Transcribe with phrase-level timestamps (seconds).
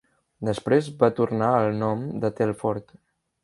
[0.47, 2.99] Després va tornar al nom de Telfort.